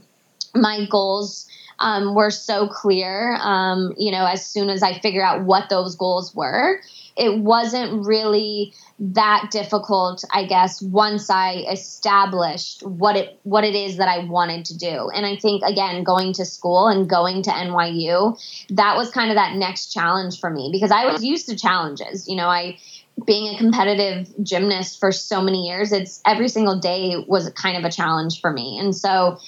[0.54, 3.36] my goals um, were so clear.
[3.36, 6.80] Um, you know, as soon as I figured out what those goals were,
[7.16, 13.96] it wasn't really that difficult i guess once i established what it what it is
[13.96, 15.10] that i wanted to do.
[15.12, 18.38] And i think again going to school and going to nyu
[18.70, 22.28] that was kind of that next challenge for me because i was used to challenges.
[22.28, 22.78] You know i
[23.26, 27.84] being a competitive gymnast for so many years it's every single day was kind of
[27.84, 28.78] a challenge for me.
[28.78, 29.38] And so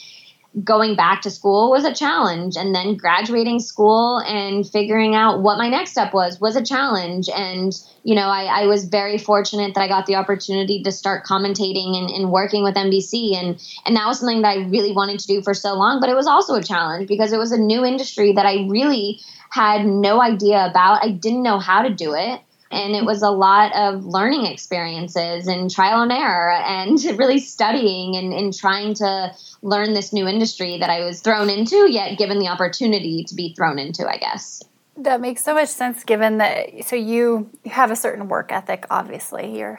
[0.65, 5.59] going back to school was a challenge and then graduating school and figuring out what
[5.59, 7.29] my next step was was a challenge.
[7.29, 11.25] And you know I, I was very fortunate that i got the opportunity to start
[11.25, 15.19] commentating and, and working with nbc and and that was something that i really wanted
[15.19, 17.59] to do for so long but it was also a challenge because it was a
[17.59, 19.19] new industry that i really
[19.51, 21.03] had no idea about.
[21.03, 22.41] I didn't know how to do it
[22.77, 28.17] and it was a lot of learning experiences and trial and error and really studying
[28.17, 32.39] and, and trying to learn this new industry that I was thrown into, yet given
[32.39, 34.63] the opportunity to be thrown into, I guess.
[34.99, 39.59] That makes so much sense given that so you have a certain work ethic obviously
[39.59, 39.79] you're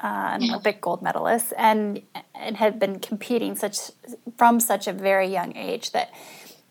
[0.00, 2.02] uh, an Olympic gold medalist and
[2.34, 3.76] and had been competing such
[4.36, 6.12] from such a very young age that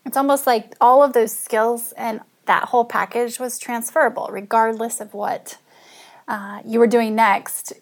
[0.04, 5.14] it's almost like all of those skills and that whole package was transferable regardless of
[5.14, 5.56] what
[6.28, 7.72] uh, you were doing next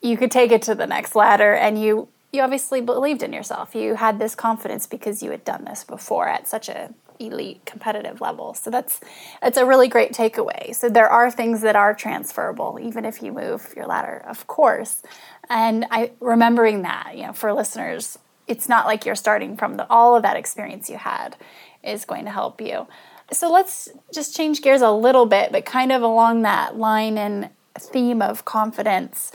[0.00, 3.74] you could take it to the next ladder and you you obviously believed in yourself.
[3.74, 8.20] You had this confidence because you had done this before at such a elite competitive
[8.20, 8.54] level.
[8.54, 9.00] So that's
[9.42, 10.74] it's a really great takeaway.
[10.74, 15.02] So there are things that are transferable even if you move your ladder, of course.
[15.48, 19.86] And I remembering that, you know, for listeners, it's not like you're starting from the,
[19.90, 21.36] all of that experience you had
[21.82, 22.86] is going to help you.
[23.32, 27.50] So let's just change gears a little bit, but kind of along that line and
[27.78, 29.32] theme of confidence.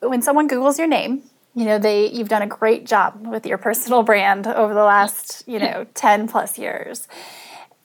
[0.00, 1.22] When someone Googles your name,
[1.54, 5.46] you know they you've done a great job with your personal brand over the last
[5.46, 7.08] you know 10 plus years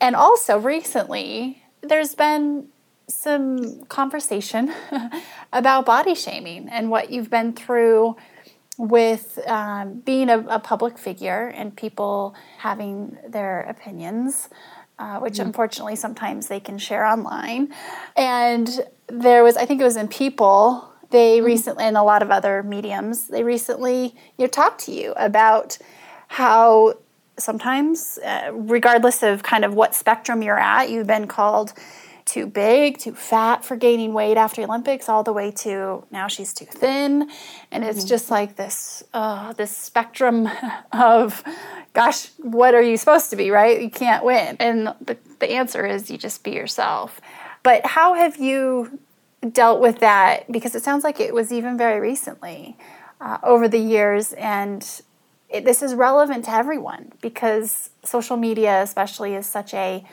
[0.00, 2.68] and also recently there's been
[3.08, 4.72] some conversation
[5.52, 8.16] about body shaming and what you've been through
[8.78, 14.48] with um, being a, a, public figure and people having their opinions
[14.98, 15.46] uh, which mm-hmm.
[15.46, 17.72] unfortunately sometimes they can share online
[18.16, 18.80] and
[19.12, 21.46] there was i think it was in people they mm-hmm.
[21.46, 25.78] recently, and a lot of other mediums, they recently you know, talked to you about
[26.28, 26.94] how
[27.38, 31.72] sometimes, uh, regardless of kind of what spectrum you're at, you've been called
[32.26, 36.52] too big, too fat for gaining weight after Olympics, all the way to now she's
[36.52, 37.28] too thin,
[37.72, 38.08] and it's mm-hmm.
[38.08, 40.48] just like this uh, this spectrum
[40.92, 41.42] of,
[41.92, 43.82] gosh, what are you supposed to be, right?
[43.82, 47.20] You can't win, and the the answer is you just be yourself.
[47.62, 48.98] But how have you
[49.48, 50.50] dealt with that?
[50.50, 52.76] Because it sounds like it was even very recently
[53.20, 55.02] uh, over the years and
[55.48, 60.04] it, this is relevant to everyone because social media especially is such a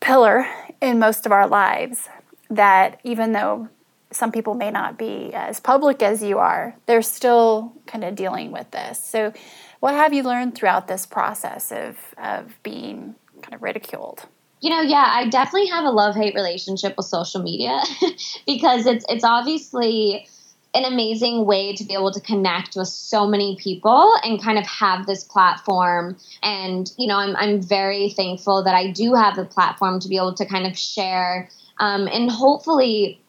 [0.00, 0.46] pillar
[0.80, 2.08] in most of our lives
[2.50, 3.68] that even though
[4.10, 8.50] some people may not be as public as you are they're still kind of dealing
[8.50, 9.02] with this.
[9.02, 9.32] So
[9.80, 14.26] what have you learned throughout this process of, of being kind of ridiculed
[14.60, 17.80] you know, yeah, I definitely have a love hate relationship with social media
[18.46, 20.26] because it's it's obviously
[20.74, 24.66] an amazing way to be able to connect with so many people and kind of
[24.66, 26.16] have this platform.
[26.42, 30.16] And you know i'm, I'm very thankful that i do have the platform to be
[30.16, 31.48] able to kind of share
[31.80, 33.20] um, and hopefully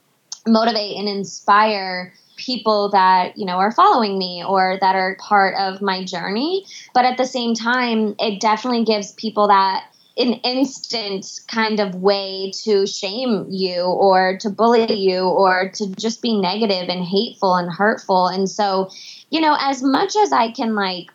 [0.47, 5.81] motivate and inspire people that you know are following me or that are part of
[5.81, 6.65] my journey.
[6.93, 9.85] But at the same time it definitely gives people that
[10.19, 16.21] an instant kind of way to shame you or to bully you or to just
[16.21, 18.27] be negative and hateful and hurtful.
[18.27, 18.89] And so,
[19.29, 21.09] you know, as much as I can like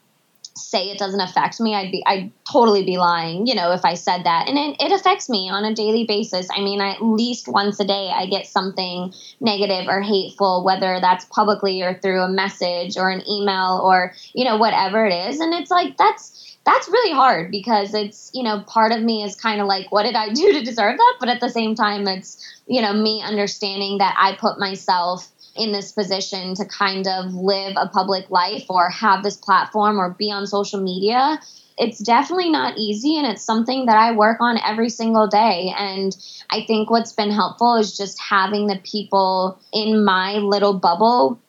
[0.56, 3.94] say it doesn't affect me, I'd be I'd totally be lying, you know, if I
[3.94, 4.48] said that.
[4.48, 6.48] And it, it affects me on a daily basis.
[6.50, 11.26] I mean, at least once a day I get something negative or hateful, whether that's
[11.26, 15.40] publicly or through a message or an email or, you know, whatever it is.
[15.40, 19.36] And it's like that's that's really hard because it's, you know, part of me is
[19.36, 21.16] kind of like, what did I do to deserve that?
[21.20, 25.72] But at the same time, it's, you know, me understanding that I put myself in
[25.72, 30.32] this position to kind of live a public life or have this platform or be
[30.32, 31.38] on social media
[31.76, 35.72] it's definitely not easy and it's something that I work on every single day.
[35.76, 36.16] And
[36.50, 41.40] I think what's been helpful is just having the people in my little bubble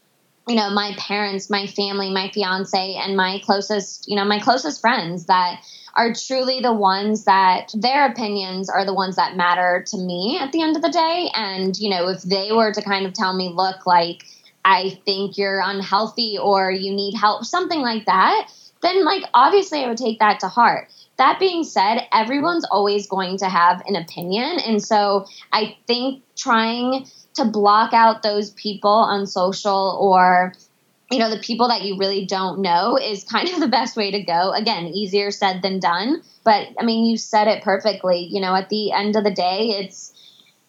[0.47, 4.81] you know my parents my family my fiance and my closest you know my closest
[4.81, 5.61] friends that
[5.95, 10.51] are truly the ones that their opinions are the ones that matter to me at
[10.51, 13.35] the end of the day and you know if they were to kind of tell
[13.35, 14.23] me look like
[14.63, 18.49] i think you're unhealthy or you need help something like that
[18.85, 20.89] then like obviously I would take that to heart.
[21.17, 24.59] That being said, everyone's always going to have an opinion.
[24.59, 30.53] And so I think trying to block out those people on social or
[31.11, 34.11] you know the people that you really don't know is kind of the best way
[34.11, 38.41] to go again easier said than done but i mean you said it perfectly you
[38.41, 40.13] know at the end of the day it's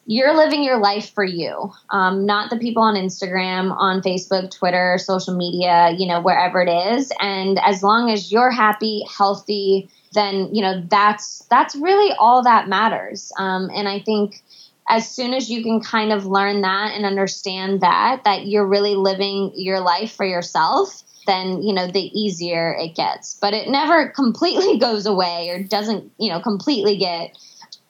[0.08, 4.98] you're living your life for you, um, not the people on Instagram, on Facebook, Twitter,
[4.98, 7.12] social media, you know, wherever it is.
[7.20, 12.68] And as long as you're happy, healthy, then you know that's that's really all that
[12.68, 13.32] matters.
[13.36, 14.42] Um, and I think
[14.88, 18.94] as soon as you can kind of learn that and understand that that you're really
[18.94, 24.08] living your life for yourself then you know the easier it gets but it never
[24.14, 27.36] completely goes away or doesn't you know completely get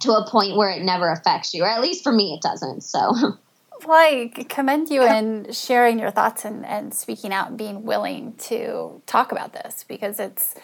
[0.01, 2.83] to a point where it never affects you, or at least for me, it doesn't.
[2.83, 3.13] So.
[3.87, 8.33] Well, I commend you in sharing your thoughts and, and speaking out and being willing
[8.45, 10.55] to talk about this because it's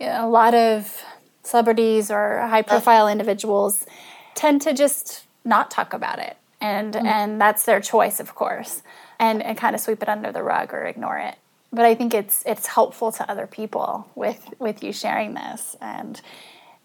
[0.00, 1.00] you know, a lot of
[1.44, 3.86] celebrities or high profile individuals
[4.34, 6.36] tend to just not talk about it.
[6.60, 7.06] And, mm-hmm.
[7.06, 8.82] and that's their choice, of course,
[9.18, 11.36] and, and kind of sweep it under the rug or ignore it.
[11.72, 16.20] But I think it's it's helpful to other people with with you sharing this and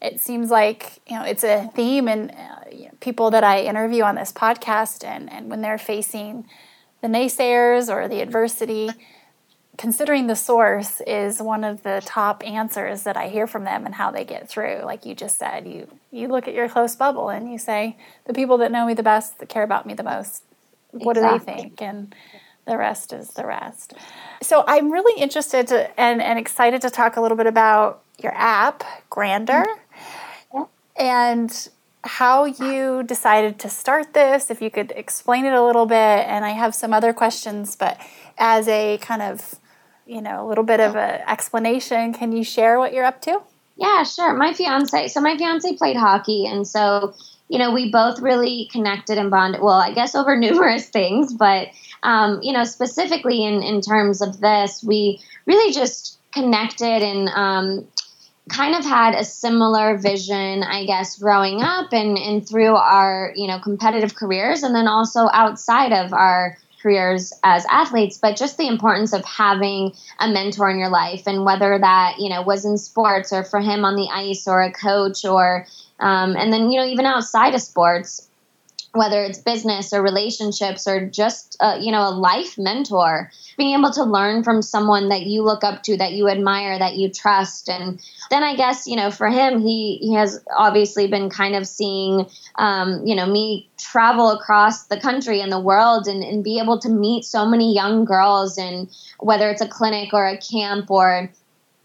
[0.01, 3.61] it seems like you know it's a theme and uh, you know, people that I
[3.61, 6.45] interview on this podcast and and when they're facing
[7.01, 8.89] the naysayers or the adversity
[9.81, 13.95] considering the source is one of the top answers that I hear from them and
[13.95, 17.29] how they get through like you just said you you look at your close bubble
[17.29, 20.03] and you say the people that know me the best that care about me the
[20.03, 20.43] most
[20.91, 21.39] what exactly.
[21.39, 22.13] do they think and
[22.67, 23.95] the rest is the rest
[24.39, 28.33] so i'm really interested to, and, and excited to talk a little bit about your
[28.35, 29.65] app Grander
[30.53, 30.63] mm-hmm.
[30.95, 31.69] and
[32.03, 35.95] how you decided to start this, if you could explain it a little bit.
[35.95, 37.99] And I have some other questions, but
[38.39, 39.59] as a kind of,
[40.11, 43.41] you know, a little bit of an explanation, can you share what you're up to?
[43.77, 44.33] Yeah, sure.
[44.33, 47.13] My fiance, so my fiance played hockey, and so
[47.47, 49.61] you know we both really connected and bonded.
[49.61, 51.69] Well, I guess over numerous things, but
[52.03, 57.87] um, you know specifically in in terms of this, we really just connected and um,
[58.49, 63.47] kind of had a similar vision, I guess, growing up and, and through our, you
[63.47, 68.67] know, competitive careers and then also outside of our careers as athletes, but just the
[68.67, 72.77] importance of having a mentor in your life and whether that, you know, was in
[72.77, 75.65] sports or for him on the ice or a coach or,
[75.99, 78.27] um, and then, you know, even outside of sports,
[78.93, 83.91] whether it's business or relationships or just uh, you know a life mentor being able
[83.91, 87.69] to learn from someone that you look up to that you admire that you trust.
[87.69, 91.67] And then i guess you know for him he he has obviously been kind of
[91.67, 92.25] seeing
[92.55, 96.79] um, you know me travel across the country and the world and, and be able
[96.79, 101.29] to meet so many young girls and whether it's a clinic or a camp or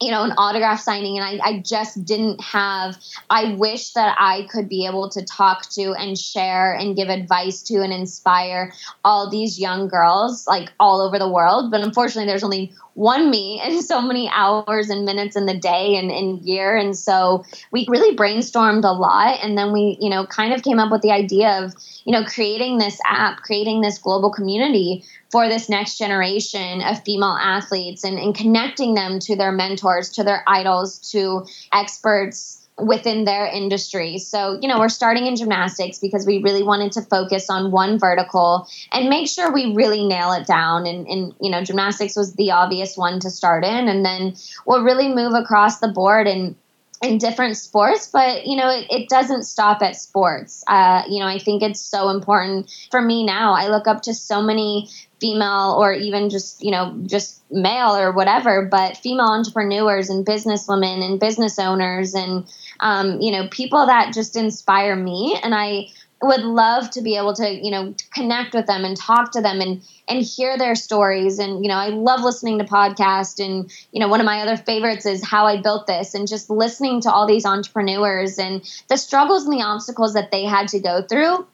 [0.01, 2.99] you know, an autograph signing, and I, I just didn't have.
[3.31, 7.63] I wish that I could be able to talk to and share and give advice
[7.65, 8.73] to and inspire
[9.05, 11.71] all these young girls like all over the world.
[11.71, 15.97] But unfortunately, there's only one me in so many hours and minutes in the day
[15.97, 16.77] and, and year.
[16.77, 19.39] And so we really brainstormed a lot.
[19.43, 22.25] And then we, you know, kind of came up with the idea of, you know,
[22.25, 28.19] creating this app, creating this global community for this next generation of female athletes and,
[28.19, 34.19] and connecting them to their mentors, to their idols, to experts within their industry.
[34.19, 37.99] So, you know, we're starting in gymnastics because we really wanted to focus on one
[37.99, 40.87] vertical and make sure we really nail it down.
[40.87, 43.89] And, and, you know, gymnastics was the obvious one to start in.
[43.89, 44.35] And then
[44.67, 46.55] we'll really move across the board and
[47.03, 50.65] in different sports, but you know, it, it doesn't stop at sports.
[50.67, 53.53] Uh, you know, I think it's so important for me now.
[53.53, 54.89] I look up to so many
[55.21, 61.05] female or even just, you know, just male or whatever, but female entrepreneurs and businesswomen
[61.05, 62.47] and business owners and,
[62.81, 65.39] um, you know, people that just inspire me.
[65.43, 65.89] And I
[66.23, 69.61] would love to be able to you know connect with them and talk to them
[69.61, 74.01] and and hear their stories and you know i love listening to podcasts and you
[74.01, 77.11] know one of my other favorites is how i built this and just listening to
[77.11, 81.47] all these entrepreneurs and the struggles and the obstacles that they had to go through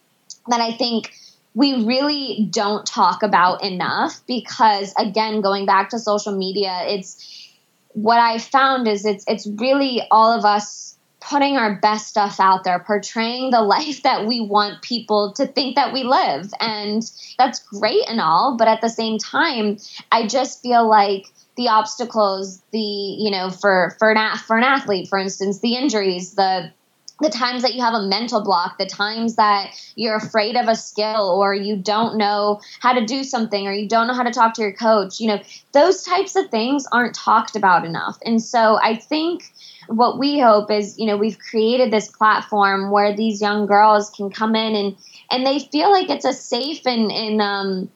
[0.47, 1.13] that i think
[1.55, 7.51] we really don't talk about enough because again going back to social media it's
[7.95, 10.92] what i found is it's it's really all of us
[11.29, 15.77] putting our best stuff out there, portraying the life that we want people to think
[15.77, 16.53] that we live.
[16.61, 17.03] And
[17.39, 19.79] that's great and all, but at the same time,
[20.11, 25.09] I just feel like the obstacles, the, you know, for for an for an athlete,
[25.09, 26.73] for instance, the injuries, the
[27.21, 30.75] the times that you have a mental block, the times that you're afraid of a
[30.75, 34.33] skill or you don't know how to do something or you don't know how to
[34.33, 35.41] talk to your coach, you know,
[35.73, 38.19] those types of things aren't talked about enough.
[38.25, 39.53] And so I think
[39.89, 44.31] what we hope is, you know, we've created this platform where these young girls can
[44.31, 44.97] come in and
[45.31, 47.91] and they feel like it's a safe and, and um,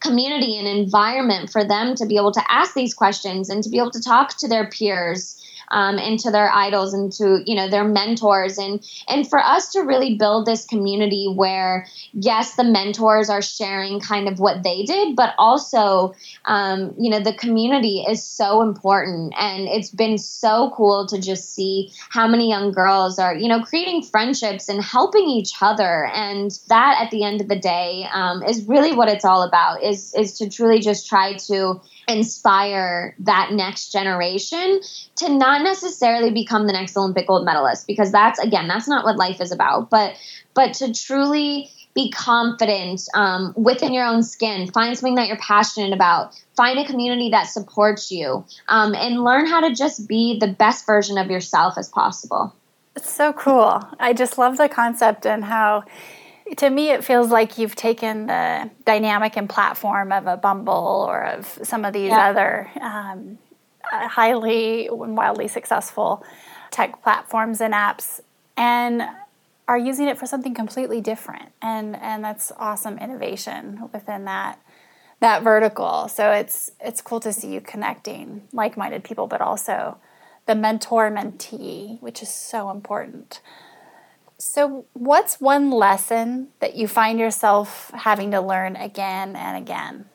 [0.00, 3.78] community and environment for them to be able to ask these questions and to be
[3.78, 5.39] able to talk to their peers
[5.70, 8.58] um, and to their idols and to you know their mentors.
[8.58, 14.00] And and for us to really build this community where yes the mentors are sharing
[14.00, 16.14] kind of what they did but also
[16.44, 19.34] um, you know the community is so important.
[19.38, 23.62] And it's been so cool to just see how many young girls are you know
[23.62, 26.06] creating friendships and helping each other.
[26.06, 29.82] And that at the end of the day um, is really what it's all about
[29.82, 31.80] is is to truly just try to
[32.10, 34.80] inspire that next generation
[35.16, 39.16] to not necessarily become the next Olympic gold medalist because that's again that's not what
[39.16, 40.16] life is about but
[40.54, 45.92] but to truly be confident um, within your own skin find something that you're passionate
[45.92, 50.46] about find a community that supports you um, and learn how to just be the
[50.48, 52.54] best version of yourself as possible.
[52.94, 53.82] It's so cool.
[53.98, 55.84] I just love the concept and how
[56.56, 61.24] to me, it feels like you've taken the dynamic and platform of a Bumble or
[61.24, 62.28] of some of these yeah.
[62.28, 63.38] other um,
[63.82, 66.24] highly and wildly successful
[66.70, 68.20] tech platforms and apps
[68.56, 69.02] and
[69.66, 71.50] are using it for something completely different.
[71.62, 74.60] And and that's awesome innovation within that
[75.20, 76.08] that vertical.
[76.08, 79.98] So it's it's cool to see you connecting like-minded people, but also
[80.46, 83.40] the mentor mentee, which is so important.
[84.40, 90.06] So, what's one lesson that you find yourself having to learn again and again?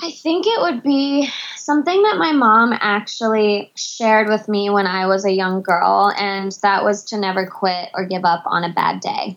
[0.00, 5.06] I think it would be something that my mom actually shared with me when I
[5.06, 8.72] was a young girl, and that was to never quit or give up on a
[8.72, 9.36] bad day.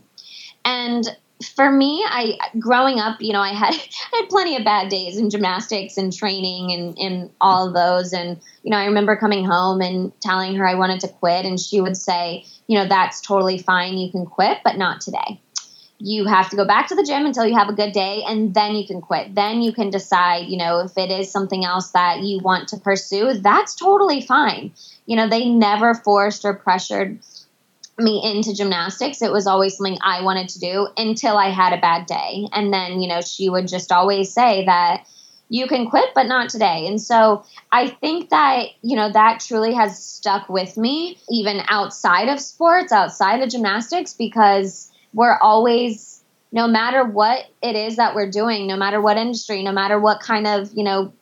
[0.63, 1.05] And
[1.49, 3.73] for me, I growing up, you know, I had
[4.13, 8.13] I had plenty of bad days in gymnastics and training and, and all of those.
[8.13, 11.59] And, you know, I remember coming home and telling her I wanted to quit, and
[11.59, 13.97] she would say, you know, that's totally fine.
[13.97, 15.41] You can quit, but not today.
[15.99, 18.53] You have to go back to the gym until you have a good day, and
[18.53, 19.35] then you can quit.
[19.35, 22.77] Then you can decide, you know, if it is something else that you want to
[22.77, 24.73] pursue, that's totally fine.
[25.05, 27.19] You know, they never forced or pressured
[27.97, 29.21] me into gymnastics.
[29.21, 32.47] It was always something I wanted to do until I had a bad day.
[32.51, 35.05] And then, you know, she would just always say that
[35.49, 36.87] you can quit, but not today.
[36.87, 42.29] And so I think that, you know, that truly has stuck with me, even outside
[42.29, 48.31] of sports, outside of gymnastics, because we're always, no matter what it is that we're
[48.31, 51.13] doing, no matter what industry, no matter what kind of, you know,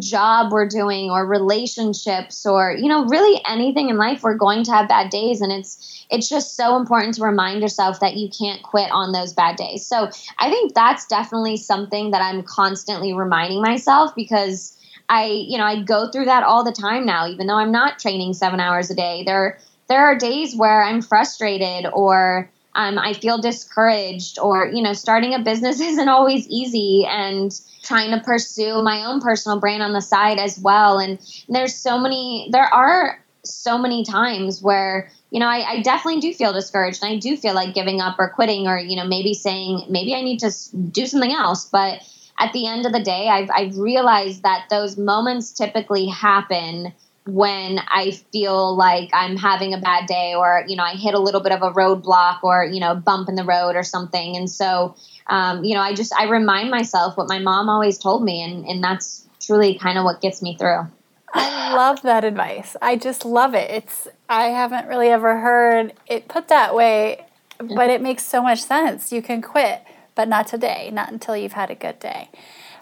[0.00, 4.72] job we're doing or relationships or you know really anything in life we're going to
[4.72, 5.40] have bad days.
[5.40, 9.32] And it's it's just so important to remind yourself that you can't quit on those
[9.32, 9.84] bad days.
[9.86, 14.76] So i think that's definitely something that i'm constantly reminding myself because
[15.08, 17.98] i you know i go through that all the time now even though i'm not
[17.98, 19.22] training 7 hours a day.
[19.24, 24.92] There there are days where i'm frustrated or um, I feel discouraged, or you know,
[24.92, 27.52] starting a business isn't always easy, and
[27.82, 30.98] trying to pursue my own personal brand on the side as well.
[30.98, 31.18] And
[31.48, 36.32] there's so many, there are so many times where you know, I, I, definitely do
[36.32, 39.34] feel discouraged and I do feel like giving up or quitting or, you know, maybe
[39.34, 41.64] saying, maybe I need to do something else.
[41.64, 42.08] But
[42.38, 46.92] at the end of the day, I've, I've realized that those moments typically happen
[47.26, 51.18] when I feel like I'm having a bad day or, you know, I hit a
[51.18, 54.36] little bit of a roadblock or, you know, bump in the road or something.
[54.36, 54.94] And so,
[55.26, 58.42] um, you know, I just, I remind myself what my mom always told me.
[58.42, 60.86] And, and that's truly kind of what gets me through.
[61.32, 62.76] I love that advice.
[62.82, 63.70] I just love it.
[63.70, 67.24] It's, I haven't really ever heard it put that way,
[67.58, 69.12] but it makes so much sense.
[69.12, 69.82] You can quit,
[70.14, 72.28] but not today, not until you've had a good day.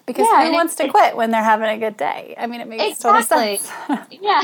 [0.05, 2.35] Because Yeah, who wants to quit when they're having a good day?
[2.37, 3.59] I mean, it makes Exactly.
[3.59, 4.11] total sense.
[4.21, 4.43] yeah.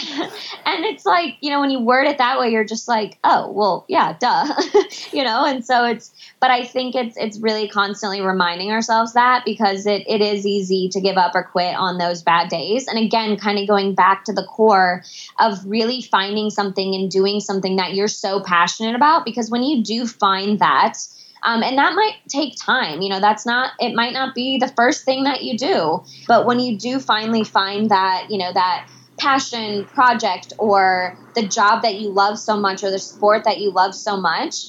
[0.64, 3.50] And it's like, you know, when you word it that way, you're just like, oh,
[3.50, 4.46] well, yeah, duh.
[5.12, 9.44] you know, and so it's but I think it's it's really constantly reminding ourselves that
[9.44, 12.86] because it, it is easy to give up or quit on those bad days.
[12.86, 15.02] And again, kind of going back to the core
[15.40, 19.82] of really finding something and doing something that you're so passionate about because when you
[19.82, 20.98] do find that
[21.43, 23.01] um, and that might take time.
[23.01, 26.03] You know, that's not, it might not be the first thing that you do.
[26.26, 31.82] But when you do finally find that, you know, that passion project or the job
[31.82, 34.66] that you love so much or the sport that you love so much,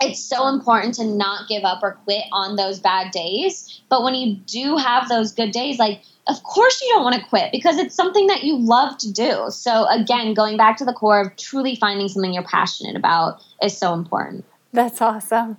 [0.00, 3.80] it's so important to not give up or quit on those bad days.
[3.88, 7.28] But when you do have those good days, like, of course you don't want to
[7.28, 9.46] quit because it's something that you love to do.
[9.50, 13.76] So, again, going back to the core of truly finding something you're passionate about is
[13.76, 14.44] so important.
[14.76, 15.56] That's awesome.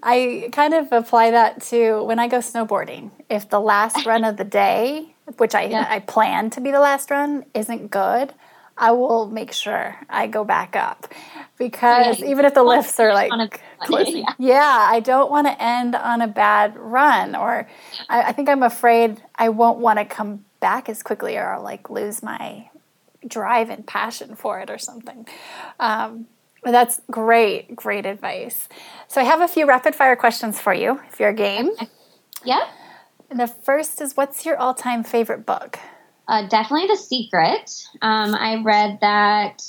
[0.00, 3.10] I kind of apply that to when I go snowboarding.
[3.28, 5.86] If the last run of the day, which I, Yeah.
[5.90, 8.32] I plan to be the last run, isn't good,
[8.78, 11.08] I will make sure I go back up
[11.58, 12.26] because Yeah.
[12.28, 14.34] even if the lifts are like closing, yeah.
[14.38, 17.68] yeah, I don't want to end on a bad run, or
[18.08, 21.62] I, I think I'm afraid I won't want to come back as quickly, or I'll
[21.62, 22.70] like lose my
[23.26, 25.26] drive and passion for it or something.
[25.80, 26.26] Um,
[26.64, 28.68] that's great, great advice.
[29.08, 31.70] So I have a few rapid fire questions for you if you're game.
[32.44, 32.66] yeah.
[33.30, 35.78] And the first is what's your all time favorite book?
[36.28, 37.70] Uh, definitely The Secret.
[38.02, 39.62] Um, I read that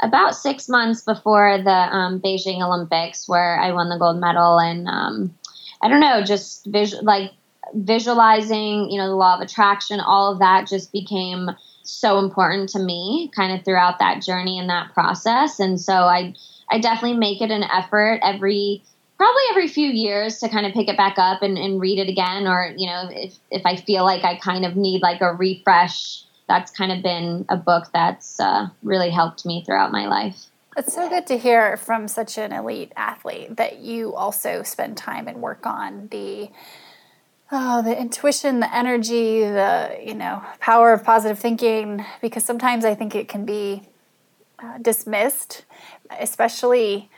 [0.00, 4.88] about six months before the um, Beijing Olympics, where I won the gold medal, and
[4.88, 5.34] um,
[5.82, 7.32] I don't know, just visual, like
[7.74, 11.50] visualizing, you know, the law of attraction, all of that just became
[11.88, 15.58] so important to me, kind of throughout that journey and that process.
[15.58, 16.34] And so I,
[16.70, 18.82] I definitely make it an effort every
[19.16, 22.08] probably every few years to kind of pick it back up and, and read it
[22.08, 25.34] again or you know if, if i feel like i kind of need like a
[25.34, 30.46] refresh that's kind of been a book that's uh, really helped me throughout my life
[30.76, 35.26] It's so good to hear from such an elite athlete that you also spend time
[35.26, 36.48] and work on the
[37.50, 42.04] oh the intuition, the energy, the you know power of positive thinking.
[42.20, 43.82] Because sometimes I think it can be
[44.58, 45.64] uh, dismissed,
[46.18, 47.10] especially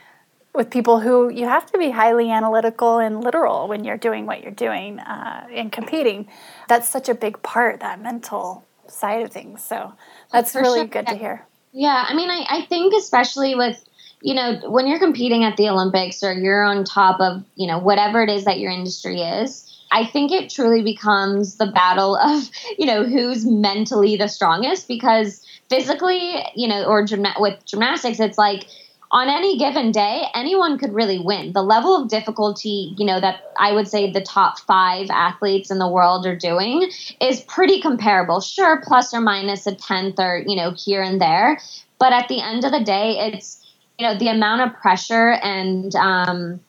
[0.53, 4.43] with people who you have to be highly analytical and literal when you're doing what
[4.43, 6.27] you're doing uh, and competing.
[6.67, 9.63] That's such a big part that mental side of things.
[9.63, 9.93] So
[10.31, 10.87] that's For really sure.
[10.87, 11.45] good to hear.
[11.71, 13.81] Yeah, I mean, I, I think especially with,
[14.21, 17.79] you know, when you're competing at the Olympics or you're on top of, you know,
[17.79, 22.49] whatever it is that your industry is, I think it truly becomes the battle of,
[22.77, 27.05] you know, who's mentally the strongest because physically, you know, or
[27.39, 28.65] with gymnastics, it's like,
[29.13, 31.51] on any given day, anyone could really win.
[31.51, 35.79] The level of difficulty, you know, that I would say the top five athletes in
[35.79, 36.89] the world are doing
[37.19, 38.39] is pretty comparable.
[38.39, 41.59] Sure, plus or minus a tenth or, you know, here and there.
[41.99, 43.61] But at the end of the day, it's,
[43.99, 46.61] you know, the amount of pressure and, um,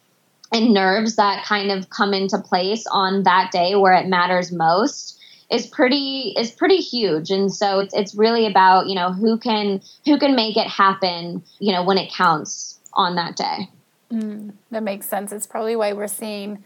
[0.52, 5.18] and nerves that kind of come into place on that day where it matters most
[5.50, 9.80] is pretty is pretty huge and so it's it's really about you know who can
[10.06, 13.68] who can make it happen you know when it counts on that day
[14.10, 15.32] mm, That makes sense.
[15.32, 16.62] It's probably why we're seeing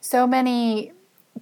[0.00, 0.92] so many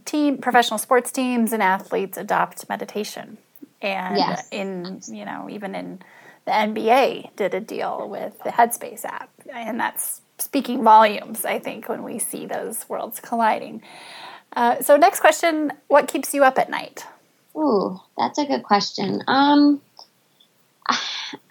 [0.05, 3.39] team professional sports teams and athletes adopt meditation.
[3.81, 4.49] And Yes.
[4.51, 6.01] in you know, even in
[6.47, 9.31] the NBA did a deal with the Headspace app.
[9.53, 13.83] And that's speaking volumes, I think, when we see those worlds colliding.
[14.55, 17.07] Uh, so next question, what keeps you up at night?
[17.57, 19.23] Ooh, that's a good question.
[19.27, 19.81] Um,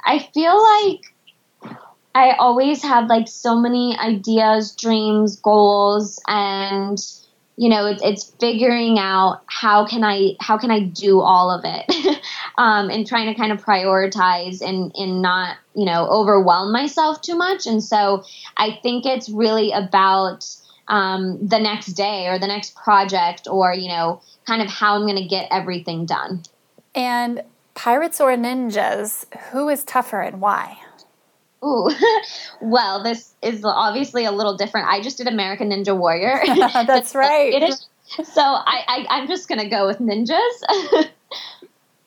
[0.05, 1.75] I feel like
[2.13, 6.99] I always have like so many ideas, dreams, goals, and
[7.57, 11.61] you know, it's it's figuring out how can I how can I do all of
[11.63, 11.85] it,
[12.61, 17.35] um, and trying to kind of prioritize and and not you know overwhelm myself too
[17.35, 17.65] much.
[17.65, 18.23] And so
[18.55, 20.45] I think it's really about
[20.87, 25.01] um, the next day or the next project or you know kind of how I'm
[25.01, 26.43] going to get everything done.
[26.93, 27.41] And
[27.73, 30.77] pirates or ninjas, who is tougher and why?
[31.65, 31.89] Ooh,
[32.61, 34.87] well, this is obviously a little different.
[34.87, 36.41] I just did American Ninja Warrior.
[36.85, 37.53] That's right.
[37.53, 37.87] It is.
[38.23, 41.09] So I, I, I'm just going to go with ninjas.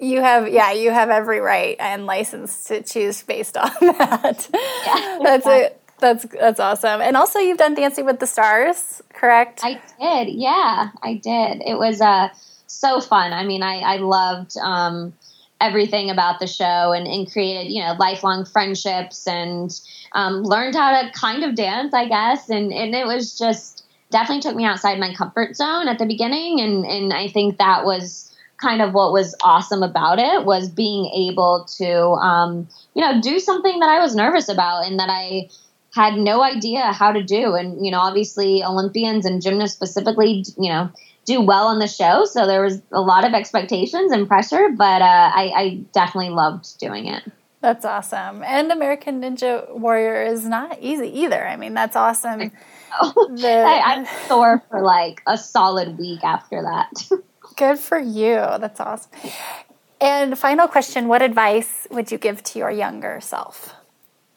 [0.04, 4.48] You have, yeah, you have every right and license to choose based on that.
[4.52, 5.80] Yeah, that's it.
[6.00, 7.00] That's that's awesome.
[7.00, 9.60] And also, you've done Dancing with the Stars, correct?
[9.62, 10.34] I did.
[10.34, 11.62] Yeah, I did.
[11.64, 12.28] It was uh,
[12.66, 13.32] so fun.
[13.32, 15.14] I mean, I, I loved um,
[15.60, 19.70] everything about the show and, and created, you know, lifelong friendships and
[20.12, 22.50] um, learned how to kind of dance, I guess.
[22.50, 26.60] And, and it was just definitely took me outside my comfort zone at the beginning.
[26.60, 28.33] And, and I think that was
[28.64, 33.38] kind of what was awesome about it was being able to, um, you know, do
[33.38, 35.50] something that I was nervous about and that I
[35.94, 37.54] had no idea how to do.
[37.54, 40.90] And, you know, obviously Olympians and gymnasts specifically, you know,
[41.26, 42.24] do well on the show.
[42.24, 46.78] So there was a lot of expectations and pressure, but uh, I, I definitely loved
[46.78, 47.22] doing it.
[47.60, 48.42] That's awesome.
[48.42, 51.46] And American Ninja Warrior is not easy either.
[51.46, 52.50] I mean, that's awesome.
[53.02, 57.10] The, I, am sore for like a solid week after that.
[57.56, 58.34] good for you.
[58.34, 59.10] That's awesome.
[60.00, 63.74] And final question What advice would you give to your younger self?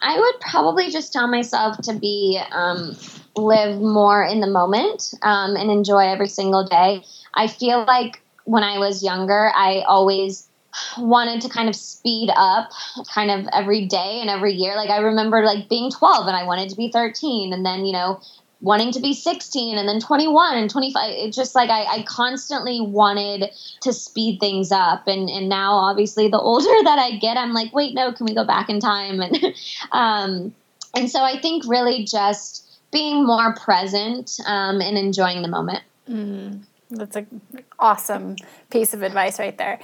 [0.00, 2.96] I would probably just tell myself to be um,
[3.36, 7.04] live more in the moment um, and enjoy every single day.
[7.34, 10.48] I feel like when I was younger, I always
[10.96, 12.70] wanted to kind of speed up
[13.12, 14.76] kind of every day and every year.
[14.76, 17.92] Like I remember like being 12 and I wanted to be 13 and then, you
[17.92, 18.20] know,
[18.60, 22.80] wanting to be 16 and then 21 and 25 it's just like I, I, constantly
[22.80, 23.50] wanted
[23.82, 25.06] to speed things up.
[25.06, 28.34] And and now obviously the older that i get i'm like wait no can we
[28.34, 29.20] go back in time?
[29.30, 29.54] And
[29.92, 30.54] um
[30.94, 35.82] and so i think really just being more present um, and enjoying the moment.
[36.08, 37.42] Mm, that's an
[37.78, 38.36] awesome
[38.70, 39.78] piece of advice right there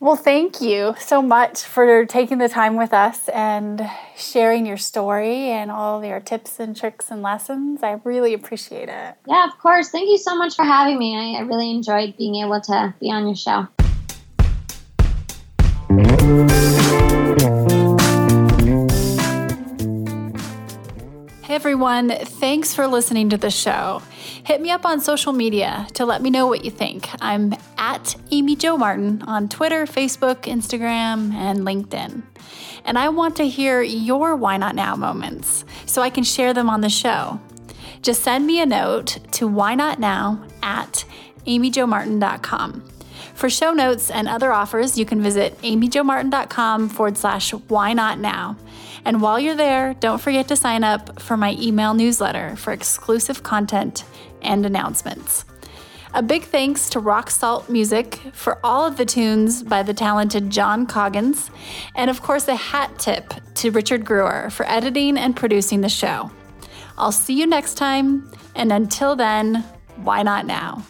[0.00, 5.50] well, thank you so much for taking the time with us and sharing your story
[5.50, 7.82] and all your tips and tricks and lessons.
[7.82, 9.14] I really appreciate it.
[9.26, 9.90] Yeah, of course.
[9.90, 11.36] Thank you so much for having me.
[11.36, 13.68] I, really enjoyed being able to be on your show.
[21.76, 24.00] Everyone, thanks for listening to the show.
[24.44, 27.06] Hit me up on social media to let me know what you think.
[27.20, 32.22] I'm at Amy Jo Martin on Twitter, Facebook, Instagram, and LinkedIn.
[32.86, 36.70] And I want to hear your Why Not Now moments so I can share them
[36.70, 37.42] on the show.
[38.00, 41.04] Just send me a note to why not now at
[41.46, 42.88] amyjomartin.com.
[43.34, 48.56] For show notes and other offers, you can visit amyjomartin.com forward slash why not now.
[49.06, 53.44] And while you're there, don't forget to sign up for my email newsletter for exclusive
[53.44, 54.02] content
[54.42, 55.44] and announcements.
[56.12, 60.50] A big thanks to Rock Salt Music for all of the tunes by the talented
[60.50, 61.52] John Coggins,
[61.94, 66.32] and of course, a hat tip to Richard Greer for editing and producing the show.
[66.98, 69.62] I'll see you next time, and until then,
[70.02, 70.82] why not now?